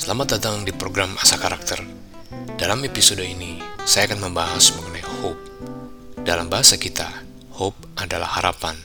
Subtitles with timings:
[0.00, 1.84] Selamat datang di program Asa Karakter.
[2.56, 5.36] Dalam episode ini, saya akan membahas mengenai hope.
[6.24, 7.04] Dalam bahasa kita,
[7.52, 8.80] hope adalah harapan.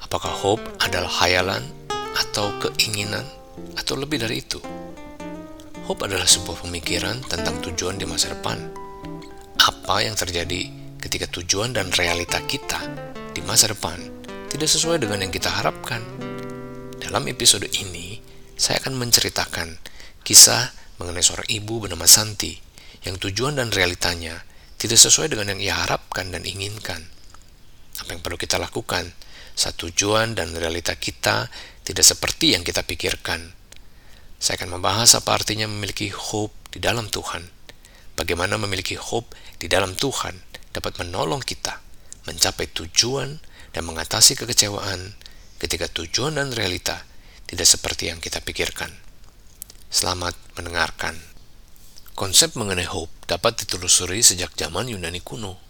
[0.00, 1.68] Apakah hope adalah hayalan
[2.16, 3.28] atau keinginan
[3.76, 4.56] atau lebih dari itu?
[5.84, 8.56] Hope adalah sebuah pemikiran tentang tujuan di masa depan.
[9.60, 12.80] Apa yang terjadi ketika tujuan dan realita kita
[13.36, 14.00] di masa depan
[14.48, 16.00] tidak sesuai dengan yang kita harapkan?
[17.04, 18.16] Dalam episode ini,
[18.56, 19.91] saya akan menceritakan
[20.22, 20.70] kisah
[21.02, 22.54] mengenai seorang ibu bernama Santi
[23.02, 24.46] yang tujuan dan realitanya
[24.78, 27.06] tidak sesuai dengan yang ia harapkan dan inginkan.
[28.02, 29.10] Apa yang perlu kita lakukan
[29.54, 31.50] saat tujuan dan realita kita
[31.82, 33.54] tidak seperti yang kita pikirkan?
[34.42, 37.46] Saya akan membahas apa artinya memiliki hope di dalam Tuhan.
[38.18, 40.34] Bagaimana memiliki hope di dalam Tuhan
[40.74, 41.78] dapat menolong kita
[42.26, 43.38] mencapai tujuan
[43.70, 45.14] dan mengatasi kekecewaan
[45.62, 47.06] ketika tujuan dan realita
[47.46, 49.11] tidak seperti yang kita pikirkan.
[49.92, 51.20] Selamat mendengarkan.
[52.16, 55.60] Konsep mengenai hope dapat ditelusuri sejak zaman Yunani kuno.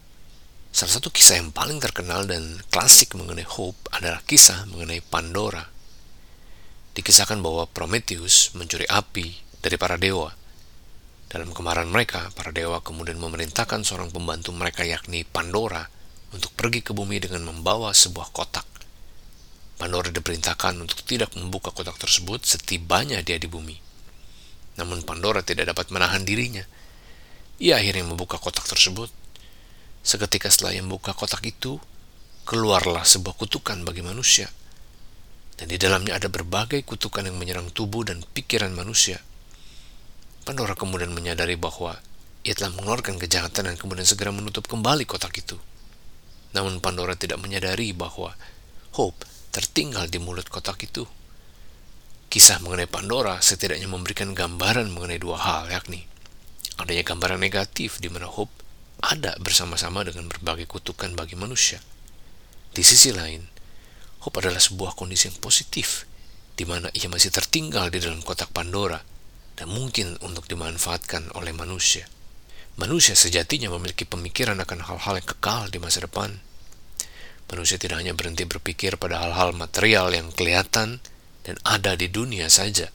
[0.70, 5.66] Salah satu kisah yang paling terkenal dan klasik mengenai hope adalah kisah mengenai Pandora.
[6.94, 10.30] Dikisahkan bahwa Prometheus mencuri api dari para dewa.
[11.26, 15.82] Dalam kemarahan mereka, para dewa kemudian memerintahkan seorang pembantu mereka yakni Pandora
[16.30, 18.70] untuk pergi ke bumi dengan membawa sebuah kotak.
[19.82, 23.90] Pandora diperintahkan untuk tidak membuka kotak tersebut setibanya dia di bumi.
[24.80, 26.64] Namun Pandora tidak dapat menahan dirinya.
[27.60, 29.12] Ia akhirnya membuka kotak tersebut.
[30.02, 31.78] Seketika setelah ia membuka kotak itu,
[32.48, 34.50] keluarlah sebuah kutukan bagi manusia.
[35.54, 39.22] Dan di dalamnya ada berbagai kutukan yang menyerang tubuh dan pikiran manusia.
[40.42, 41.94] Pandora kemudian menyadari bahwa
[42.42, 45.54] ia telah mengeluarkan kejahatan dan kemudian segera menutup kembali kotak itu.
[46.50, 48.34] Namun Pandora tidak menyadari bahwa
[48.98, 49.22] Hope
[49.54, 51.06] tertinggal di mulut kotak itu.
[52.32, 56.08] Kisah mengenai Pandora setidaknya memberikan gambaran mengenai dua hal, yakni
[56.80, 58.48] adanya gambaran negatif di mana Hope
[59.04, 61.84] ada bersama-sama dengan berbagai kutukan bagi manusia.
[62.72, 63.44] Di sisi lain,
[64.24, 66.08] Hope adalah sebuah kondisi yang positif,
[66.56, 69.04] di mana ia masih tertinggal di dalam kotak Pandora
[69.60, 72.08] dan mungkin untuk dimanfaatkan oleh manusia.
[72.80, 76.40] Manusia sejatinya memiliki pemikiran akan hal-hal yang kekal di masa depan.
[77.52, 81.04] Manusia tidak hanya berhenti berpikir pada hal-hal material yang kelihatan
[81.42, 82.90] dan ada di dunia saja,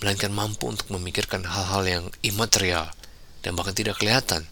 [0.00, 2.92] melainkan mampu untuk memikirkan hal-hal yang imaterial
[3.44, 4.48] dan bahkan tidak kelihatan,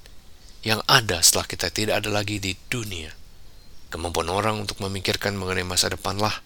[0.66, 3.14] yang ada setelah kita tidak ada lagi di dunia.
[3.88, 6.42] Kemampuan orang untuk memikirkan mengenai masa depanlah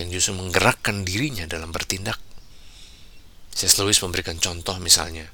[0.00, 2.18] yang justru menggerakkan dirinya dalam bertindak.
[3.54, 3.78] C.S.
[3.78, 5.30] Lewis memberikan contoh misalnya,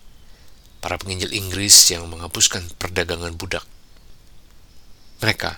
[0.85, 3.65] para penginjil Inggris yang menghapuskan perdagangan budak.
[5.25, 5.51] Mereka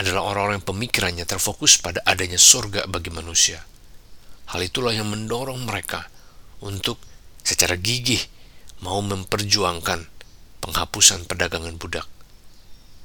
[0.00, 3.64] adalah orang-orang yang pemikirannya terfokus pada adanya surga bagi manusia.
[4.52, 6.12] Hal itulah yang mendorong mereka
[6.60, 7.00] untuk
[7.40, 8.20] secara gigih
[8.84, 10.04] mau memperjuangkan
[10.60, 12.04] penghapusan perdagangan budak.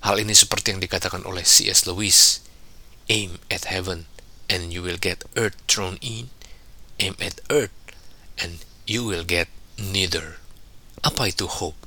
[0.04, 1.88] Hal ini seperti yang dikatakan oleh C.S.
[1.88, 2.44] Lewis,
[3.08, 4.12] aim at heaven
[4.52, 6.28] and you will get earth thrown in,
[7.00, 7.74] aim at earth
[8.36, 9.48] and you will get
[9.80, 10.44] neither.
[11.02, 11.80] Apa itu hope?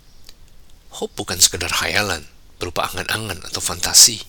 [0.96, 2.26] Hope bukan sekedar hayalan,
[2.56, 4.24] berupa angan-angan atau fantasi.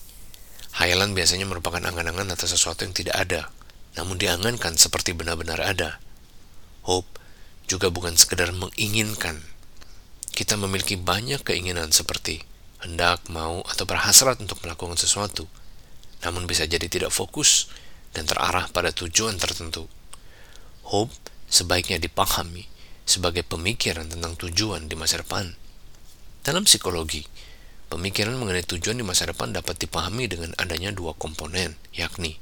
[0.75, 3.49] Hayalan biasanya merupakan angan-angan atas sesuatu yang tidak ada,
[3.95, 5.99] namun diangankan seperti benar-benar ada.
[6.87, 7.19] Hope
[7.67, 9.43] juga bukan sekedar menginginkan.
[10.31, 12.43] Kita memiliki banyak keinginan seperti
[12.81, 15.45] hendak, mau, atau berhasrat untuk melakukan sesuatu,
[16.25, 17.69] namun bisa jadi tidak fokus
[18.15, 19.85] dan terarah pada tujuan tertentu.
[20.87, 21.13] Hope
[21.51, 22.65] sebaiknya dipahami
[23.05, 25.53] sebagai pemikiran tentang tujuan di masa depan.
[26.41, 27.21] Dalam psikologi,
[27.91, 32.41] pemikiran mengenai tujuan di masa depan dapat dipahami dengan adanya dua komponen, yakni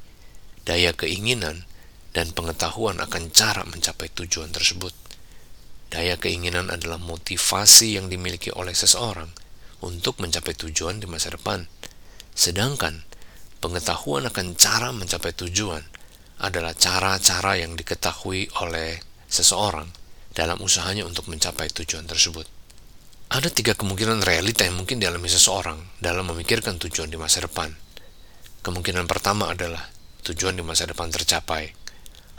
[0.69, 1.66] daya keinginan
[2.13, 4.94] dan pengetahuan akan cara mencapai tujuan tersebut.
[5.90, 9.34] Daya keinginan adalah motivasi yang dimiliki oleh seseorang
[9.81, 11.66] untuk mencapai tujuan di masa depan.
[12.38, 13.02] Sedangkan
[13.57, 15.81] pengetahuan akan cara mencapai tujuan
[16.38, 19.90] adalah cara-cara yang diketahui oleh seseorang
[20.38, 22.45] dalam usahanya untuk mencapai tujuan tersebut.
[23.33, 27.74] Ada tiga kemungkinan realita yang mungkin dialami seseorang dalam memikirkan tujuan di masa depan.
[28.62, 31.71] Kemungkinan pertama adalah tujuan di masa depan tercapai.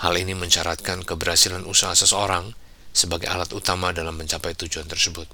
[0.01, 2.57] Hal ini mensyaratkan keberhasilan usaha seseorang
[2.91, 5.29] sebagai alat utama dalam mencapai tujuan tersebut.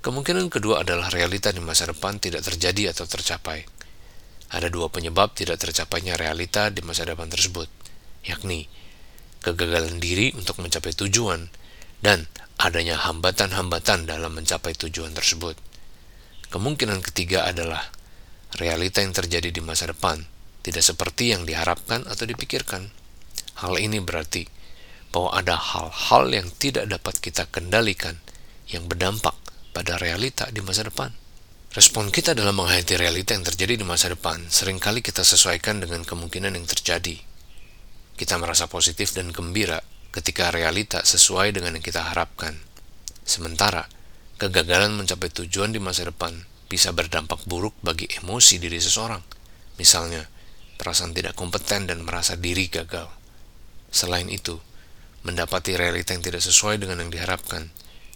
[0.00, 3.66] Kemungkinan kedua adalah realita di masa depan tidak terjadi atau tercapai.
[4.48, 7.68] Ada dua penyebab tidak tercapainya realita di masa depan tersebut,
[8.24, 8.64] yakni
[9.44, 11.52] kegagalan diri untuk mencapai tujuan
[12.00, 12.24] dan
[12.56, 15.60] adanya hambatan-hambatan dalam mencapai tujuan tersebut.
[16.48, 17.92] Kemungkinan ketiga adalah
[18.56, 20.37] realita yang terjadi di masa depan
[20.68, 22.92] tidak seperti yang diharapkan atau dipikirkan.
[23.64, 24.44] Hal ini berarti
[25.08, 28.20] bahwa ada hal-hal yang tidak dapat kita kendalikan
[28.68, 29.32] yang berdampak
[29.72, 31.08] pada realita di masa depan.
[31.72, 36.04] Respon kita dalam menghayati realita yang terjadi di masa depan sering kali kita sesuaikan dengan
[36.04, 37.16] kemungkinan yang terjadi.
[38.18, 39.80] Kita merasa positif dan gembira
[40.12, 42.60] ketika realita sesuai dengan yang kita harapkan.
[43.24, 43.88] Sementara,
[44.36, 49.20] kegagalan mencapai tujuan di masa depan bisa berdampak buruk bagi emosi diri seseorang.
[49.80, 50.24] Misalnya,
[50.78, 53.10] perasaan tidak kompeten dan merasa diri gagal.
[53.90, 54.62] Selain itu,
[55.26, 57.68] mendapati realita yang tidak sesuai dengan yang diharapkan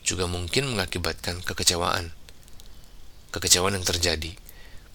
[0.07, 2.15] juga mungkin mengakibatkan kekecewaan.
[3.35, 4.33] Kekecewaan yang terjadi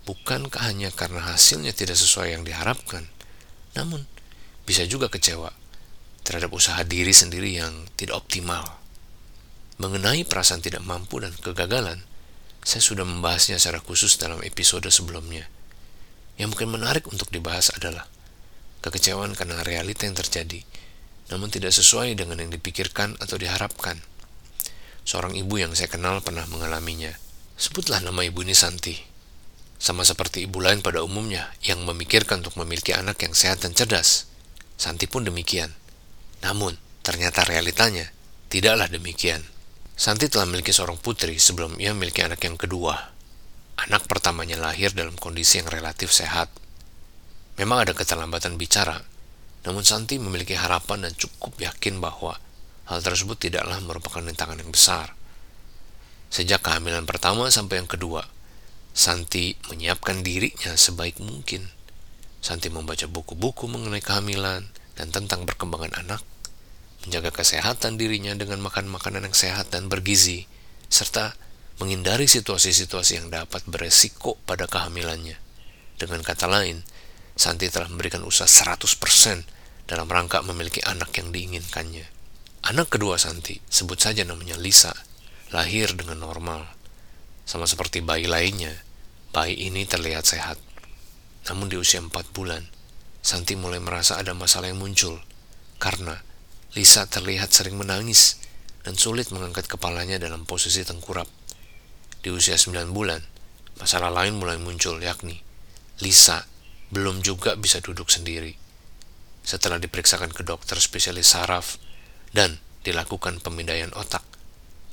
[0.08, 3.12] bukankah hanya karena hasilnya tidak sesuai yang diharapkan,
[3.76, 4.08] namun
[4.64, 5.52] bisa juga kecewa
[6.24, 8.80] terhadap usaha diri sendiri yang tidak optimal.
[9.80, 12.04] Mengenai perasaan tidak mampu dan kegagalan,
[12.64, 15.48] saya sudah membahasnya secara khusus dalam episode sebelumnya.
[16.38, 18.06] Yang mungkin menarik untuk dibahas adalah
[18.86, 20.62] kekecewaan karena realita yang terjadi
[21.28, 24.00] namun tidak sesuai dengan yang dipikirkan atau diharapkan.
[25.08, 27.16] Seorang ibu yang saya kenal pernah mengalaminya.
[27.60, 28.96] Sebutlah nama ibu ini Santi.
[29.78, 34.28] Sama seperti ibu lain pada umumnya yang memikirkan untuk memiliki anak yang sehat dan cerdas.
[34.76, 35.74] Santi pun demikian.
[36.44, 38.12] Namun, ternyata realitanya
[38.52, 39.44] tidaklah demikian.
[39.98, 43.17] Santi telah memiliki seorang putri sebelum ia memiliki anak yang kedua.
[43.78, 46.50] Anak pertamanya lahir dalam kondisi yang relatif sehat.
[47.62, 49.06] Memang ada keterlambatan bicara,
[49.66, 52.42] namun Santi memiliki harapan dan cukup yakin bahwa
[52.90, 55.14] hal tersebut tidaklah merupakan rintangan yang besar.
[56.34, 58.26] Sejak kehamilan pertama sampai yang kedua,
[58.98, 61.70] Santi menyiapkan dirinya sebaik mungkin.
[62.42, 64.66] Santi membaca buku-buku mengenai kehamilan
[64.98, 66.26] dan tentang perkembangan anak,
[67.06, 70.50] menjaga kesehatan dirinya dengan makan makanan yang sehat dan bergizi,
[70.90, 71.38] serta
[71.78, 75.38] menghindari situasi-situasi yang dapat beresiko pada kehamilannya.
[75.98, 76.82] Dengan kata lain,
[77.38, 82.06] Santi telah memberikan usaha 100% dalam rangka memiliki anak yang diinginkannya.
[82.66, 84.92] Anak kedua Santi, sebut saja namanya Lisa,
[85.54, 86.66] lahir dengan normal.
[87.46, 88.74] Sama seperti bayi lainnya,
[89.32, 90.58] bayi ini terlihat sehat.
[91.48, 92.66] Namun di usia 4 bulan,
[93.22, 95.22] Santi mulai merasa ada masalah yang muncul
[95.78, 96.26] karena
[96.74, 98.42] Lisa terlihat sering menangis
[98.84, 101.37] dan sulit mengangkat kepalanya dalam posisi tengkurap.
[102.22, 103.22] Di usia 9 bulan,
[103.78, 105.46] masalah lain mulai muncul yakni
[105.98, 106.46] Lisa
[106.94, 108.54] belum juga bisa duduk sendiri
[109.42, 111.82] setelah diperiksakan ke dokter spesialis saraf
[112.36, 114.22] dan dilakukan pemindaian otak.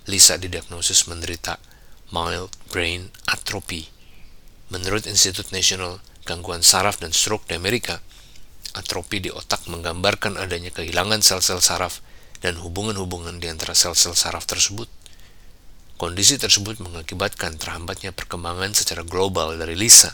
[0.06, 1.58] Lisa didiagnosis menderita
[2.14, 3.90] mild brain atrophy.
[4.70, 8.00] Menurut Institut Nasional Gangguan Saraf dan Stroke di Amerika,
[8.72, 12.00] atrofi di otak menggambarkan adanya kehilangan sel-sel saraf
[12.40, 14.88] dan hubungan-hubungan di antara sel-sel saraf tersebut.
[15.94, 20.10] Kondisi tersebut mengakibatkan terhambatnya perkembangan secara global dari Lisa.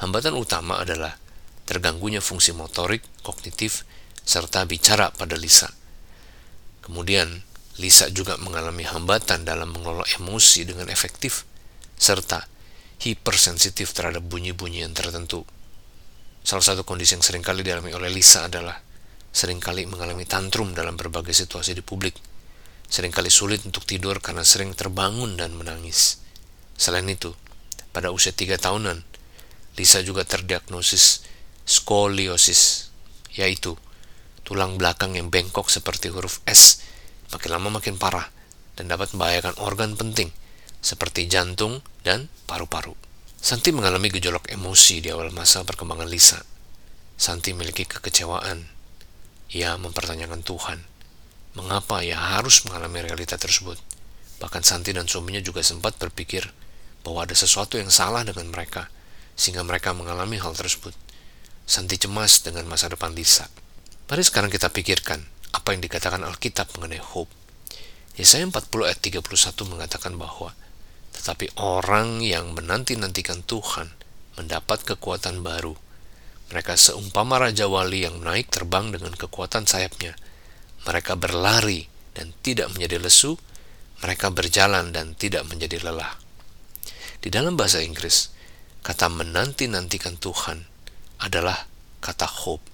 [0.00, 1.20] Hambatan utama adalah
[1.68, 3.84] terganggunya fungsi motorik, kognitif,
[4.24, 5.68] serta bicara pada Lisa.
[6.80, 7.44] Kemudian,
[7.76, 11.44] Lisa juga mengalami hambatan dalam mengelola emosi dengan efektif,
[12.00, 12.48] serta
[13.04, 15.44] hipersensitif terhadap bunyi-bunyian tertentu.
[16.40, 18.80] Salah satu kondisi yang sering kali dialami oleh Lisa adalah
[19.28, 22.16] sering kali mengalami tantrum dalam berbagai situasi di publik,
[22.90, 26.20] sering kali sulit untuk tidur karena sering terbangun dan menangis.
[26.74, 27.32] Selain itu,
[27.94, 29.06] pada usia tiga tahunan,
[29.78, 31.24] Lisa juga terdiagnosis
[31.70, 32.90] skoliosis,
[33.38, 33.78] yaitu
[34.42, 36.82] tulang belakang yang bengkok seperti huruf S,
[37.30, 38.26] makin lama makin parah
[38.74, 40.34] dan dapat membahayakan organ penting
[40.82, 42.98] seperti jantung dan paru-paru.
[43.40, 46.42] Santi mengalami gejolak emosi di awal masa perkembangan Lisa.
[47.16, 48.68] Santi memiliki kekecewaan.
[49.54, 50.89] Ia mempertanyakan Tuhan.
[51.60, 53.76] Mengapa ia harus mengalami realita tersebut?
[54.40, 56.48] Bahkan Santi dan suaminya juga sempat berpikir
[57.04, 58.88] bahwa ada sesuatu yang salah dengan mereka,
[59.36, 60.96] sehingga mereka mengalami hal tersebut.
[61.68, 63.52] Santi cemas dengan masa depan Lisa.
[64.08, 65.20] Mari sekarang kita pikirkan
[65.52, 67.28] apa yang dikatakan Alkitab mengenai hope.
[68.16, 69.20] Yesaya 40 ayat 31
[69.68, 70.56] mengatakan bahwa
[71.14, 73.92] tetapi orang yang menanti-nantikan Tuhan
[74.40, 75.76] mendapat kekuatan baru.
[76.50, 80.16] Mereka seumpama Raja Wali yang naik terbang dengan kekuatan sayapnya.
[80.88, 83.36] Mereka berlari dan tidak menjadi lesu,
[84.00, 86.16] mereka berjalan dan tidak menjadi lelah.
[87.20, 88.32] Di dalam bahasa Inggris,
[88.80, 90.64] kata menanti-nantikan Tuhan
[91.20, 91.68] adalah
[92.00, 92.64] kata hope.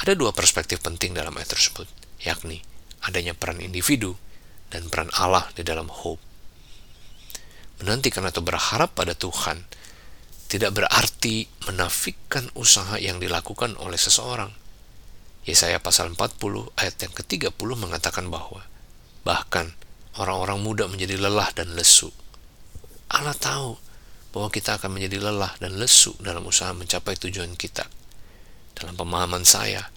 [0.00, 1.90] Ada dua perspektif penting dalam ayat tersebut,
[2.22, 2.62] yakni
[3.04, 4.14] adanya peran individu
[4.70, 6.22] dan peran Allah di dalam hope.
[7.82, 9.66] Menantikan atau berharap pada Tuhan
[10.50, 14.52] tidak berarti menafikan usaha yang dilakukan oleh seseorang.
[15.48, 18.64] Yesaya pasal 40 ayat yang ke-30 mengatakan bahwa
[19.24, 19.72] bahkan
[20.20, 22.12] orang-orang muda menjadi lelah dan lesu.
[23.10, 23.80] Allah tahu
[24.30, 27.88] bahwa kita akan menjadi lelah dan lesu dalam usaha mencapai tujuan kita.
[28.76, 29.90] Dalam pemahaman saya,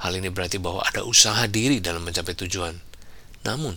[0.00, 2.72] Hal ini berarti bahwa ada usaha diri dalam mencapai tujuan.
[3.44, 3.76] Namun,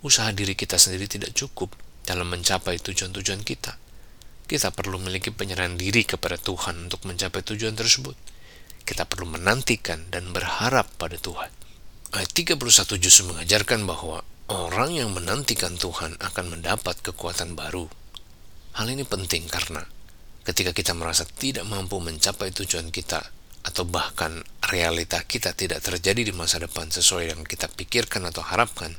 [0.00, 1.76] usaha diri kita sendiri tidak cukup
[2.08, 3.76] dalam mencapai tujuan-tujuan kita.
[4.48, 8.16] Kita perlu memiliki penyerahan diri kepada Tuhan untuk mencapai tujuan tersebut.
[8.88, 11.52] Kita perlu menantikan dan berharap pada Tuhan.
[12.16, 12.56] Ayat 31
[12.96, 17.84] justru mengajarkan bahwa orang yang menantikan Tuhan akan mendapat kekuatan baru.
[18.80, 19.84] Hal ini penting karena
[20.40, 23.20] ketika kita merasa tidak mampu mencapai tujuan kita
[23.60, 28.96] atau bahkan realita kita tidak terjadi di masa depan sesuai yang kita pikirkan atau harapkan,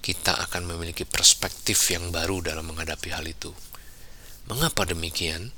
[0.00, 3.52] kita akan memiliki perspektif yang baru dalam menghadapi hal itu.
[4.48, 5.52] Mengapa demikian?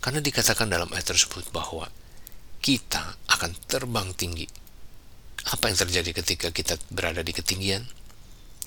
[0.00, 1.92] Karena dikatakan dalam ayat tersebut bahwa
[2.58, 4.46] kita akan terbang tinggi.
[5.48, 7.86] Apa yang terjadi ketika kita berada di ketinggian?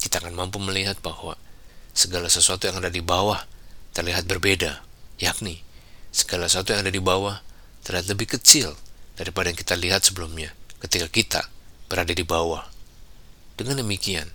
[0.01, 1.37] Kita akan mampu melihat bahwa
[1.93, 3.43] segala sesuatu yang ada di bawah
[3.93, 4.81] terlihat berbeda,
[5.19, 5.61] yakni
[6.11, 7.39] segala sesuatu yang ada di bawah
[7.87, 8.75] terlihat lebih kecil
[9.15, 10.51] daripada yang kita lihat sebelumnya
[10.83, 11.41] ketika kita
[11.87, 12.67] berada di bawah.
[13.55, 14.27] Dengan demikian,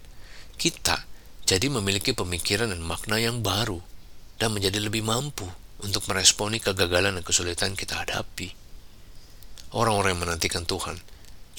[0.57, 1.05] kita
[1.47, 3.81] jadi memiliki pemikiran dan makna yang baru
[4.41, 5.47] dan menjadi lebih mampu
[5.81, 8.66] untuk meresponi kegagalan dan kesulitan kita hadapi.
[9.75, 10.95] Orang-orang yang menantikan Tuhan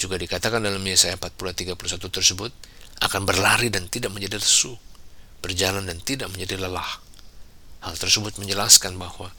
[0.00, 2.52] juga dikatakan dalam Yesaya 40 31 tersebut
[3.04, 4.78] akan berlari dan tidak menjadi lesu,
[5.44, 7.04] berjalan dan tidak menjadi lelah.
[7.84, 9.30] Hal tersebut menjelaskan bahwa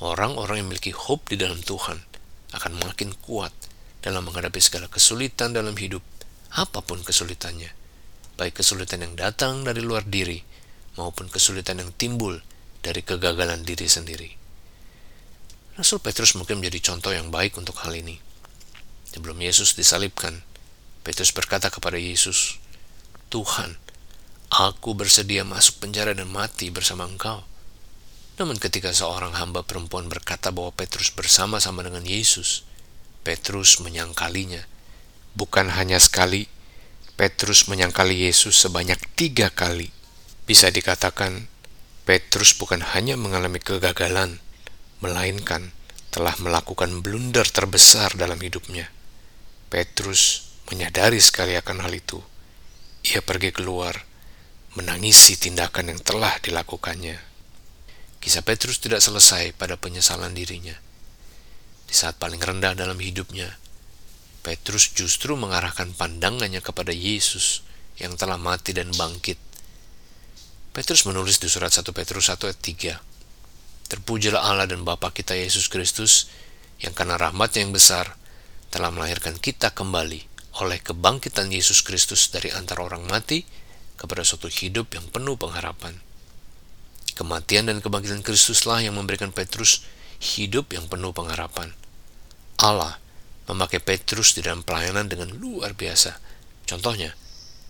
[0.00, 1.98] orang-orang yang memiliki hope di dalam Tuhan
[2.56, 3.52] akan makin kuat
[4.00, 6.00] dalam menghadapi segala kesulitan dalam hidup,
[6.54, 7.74] apa pun kesulitannya,
[8.38, 10.40] baik kesulitan yang datang dari luar diri
[10.96, 12.38] maupun kesulitan yang timbul
[12.80, 14.45] dari kegagalan diri sendiri.
[15.76, 18.16] Rasul Petrus mungkin menjadi contoh yang baik untuk hal ini.
[19.12, 20.40] Sebelum Yesus disalibkan,
[21.04, 22.56] Petrus berkata kepada Yesus,
[23.28, 23.76] Tuhan,
[24.48, 27.44] aku bersedia masuk penjara dan mati bersama engkau.
[28.40, 32.64] Namun ketika seorang hamba perempuan berkata bahwa Petrus bersama-sama dengan Yesus,
[33.20, 34.64] Petrus menyangkalinya.
[35.36, 36.48] Bukan hanya sekali,
[37.20, 39.92] Petrus menyangkali Yesus sebanyak tiga kali.
[40.48, 41.52] Bisa dikatakan,
[42.08, 44.40] Petrus bukan hanya mengalami kegagalan,
[45.04, 45.72] melainkan
[46.08, 48.88] telah melakukan blunder terbesar dalam hidupnya.
[49.68, 52.22] Petrus menyadari sekali akan hal itu.
[53.06, 53.94] Ia pergi keluar,
[54.74, 57.20] menangisi tindakan yang telah dilakukannya.
[58.18, 60.74] Kisah Petrus tidak selesai pada penyesalan dirinya.
[61.86, 63.54] Di saat paling rendah dalam hidupnya,
[64.42, 67.62] Petrus justru mengarahkan pandangannya kepada Yesus
[67.98, 69.38] yang telah mati dan bangkit.
[70.74, 73.15] Petrus menulis di surat 1 Petrus 1 ayat 3,
[73.86, 76.26] Terpujilah Allah dan Bapa kita Yesus Kristus,
[76.82, 78.18] yang karena rahmatnya yang besar,
[78.74, 80.26] telah melahirkan kita kembali
[80.58, 83.46] oleh kebangkitan Yesus Kristus dari antara orang mati
[83.94, 86.02] kepada suatu hidup yang penuh pengharapan.
[87.16, 89.86] Kematian dan kebangkitan Kristuslah yang memberikan Petrus
[90.20, 91.72] hidup yang penuh pengharapan.
[92.60, 93.00] Allah
[93.46, 96.18] memakai Petrus di dalam pelayanan dengan luar biasa.
[96.66, 97.14] Contohnya,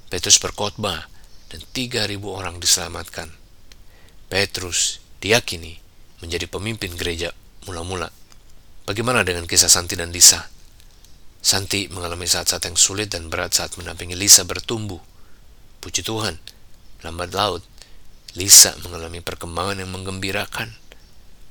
[0.08, 1.06] Petrus berkhotbah
[1.52, 3.30] dan 3.000 orang diselamatkan.
[4.26, 5.85] Petrus diyakini
[6.22, 7.32] menjadi pemimpin gereja
[7.68, 8.12] mula-mula.
[8.86, 10.46] Bagaimana dengan kisah Santi dan Lisa?
[11.42, 14.98] Santi mengalami saat-saat yang sulit dan berat saat mendampingi Lisa bertumbuh.
[15.82, 16.38] Puji Tuhan,
[17.06, 17.62] lambat laut
[18.36, 20.68] Lisa mengalami perkembangan yang menggembirakan.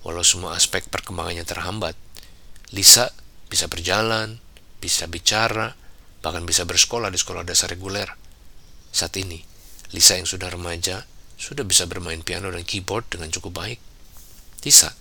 [0.05, 1.98] Walau semua aspek perkembangannya terhambat,
[2.69, 3.10] Lisa
[3.50, 4.38] bisa berjalan,
[4.77, 5.74] bisa bicara,
[6.22, 8.13] bahkan bisa bersekolah di sekolah dasar reguler.
[8.93, 9.41] Saat ini,
[9.98, 11.10] Lisa yang sudah remaja
[11.41, 13.79] sudah bisa bermain piano dan keyboard dengan cukup baik.
[14.64, 14.94] Lisa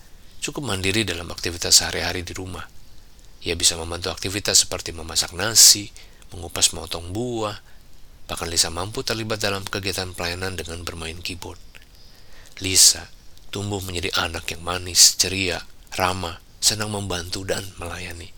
[0.42, 2.66] cukup mandiri dalam aktivitas sehari-hari di rumah.
[3.44, 5.92] Ia bisa membantu aktivitas seperti memasak nasi,
[6.32, 7.60] mengupas motong buah,
[8.24, 11.60] bahkan Lisa mampu terlibat dalam kegiatan pelayanan dengan bermain keyboard.
[12.60, 13.08] Lisa
[13.54, 15.62] tumbuh menjadi anak yang manis, ceria,
[15.94, 18.34] ramah, senang membantu dan melayani.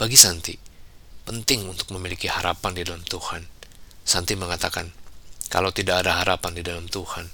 [0.00, 0.56] Bagi Santi,
[1.28, 3.44] penting untuk memiliki harapan di dalam Tuhan.
[4.04, 4.88] Santi mengatakan,
[5.52, 7.28] kalau tidak ada harapan di dalam Tuhan,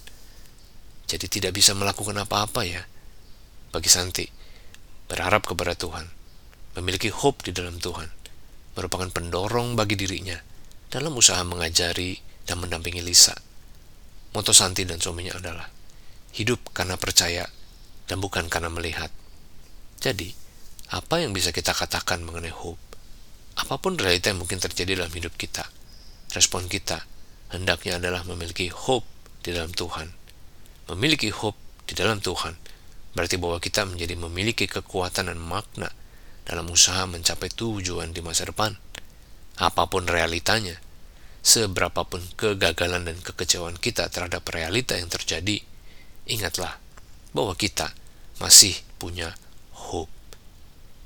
[1.11, 2.87] jadi tidak bisa melakukan apa-apa ya.
[3.75, 4.27] Bagi Santi,
[5.11, 6.07] berharap kepada Tuhan,
[6.79, 8.07] memiliki hope di dalam Tuhan,
[8.79, 10.39] merupakan pendorong bagi dirinya
[10.87, 12.15] dalam usaha mengajari
[12.47, 13.35] dan mendampingi Lisa.
[14.31, 15.67] Moto Santi dan suaminya adalah
[16.39, 17.51] hidup karena percaya
[18.07, 19.11] dan bukan karena melihat.
[19.99, 20.31] Jadi,
[20.95, 22.79] apa yang bisa kita katakan mengenai hope?
[23.59, 25.67] Apa pun realita yang mungkin terjadi dalam hidup kita,
[26.31, 27.03] respon kita
[27.51, 29.07] hendaknya adalah memiliki hope
[29.43, 30.20] di dalam Tuhan.
[30.91, 32.59] Memiliki hope di dalam Tuhan
[33.15, 35.91] berarti bahwa kita menjadi memiliki kekuatan dan makna
[36.47, 38.75] dalam usaha mencapai tujuan di masa depan.
[39.63, 40.83] Apa pun realitanya,
[41.47, 45.63] seberapapun kegagalan dan kekecewaan kita terhadap realita yang terjadi,
[46.27, 46.81] ingatlah
[47.31, 47.95] bahwa kita
[48.43, 49.37] masih punya
[49.71, 50.11] hope.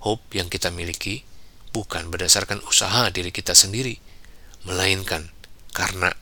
[0.01, 1.29] Hope yang kita miliki
[1.77, 4.01] bukan berdasarkan usaha diri kita sendiri,
[4.65, 5.29] melainkan
[5.77, 6.15] karena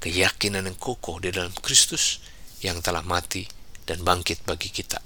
[0.00, 2.22] keyakinan yang kokoh di dalam Kristus
[2.60, 3.44] yang telah mati
[3.84, 5.00] dan bangkit bagi kita.